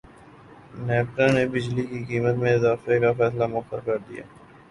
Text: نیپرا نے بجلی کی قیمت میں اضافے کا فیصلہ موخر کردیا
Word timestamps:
نیپرا 0.85 1.27
نے 1.35 1.43
بجلی 1.51 1.83
کی 1.89 1.99
قیمت 2.05 2.35
میں 2.41 2.53
اضافے 2.53 2.99
کا 2.99 3.11
فیصلہ 3.17 3.45
موخر 3.47 3.79
کردیا 3.85 4.23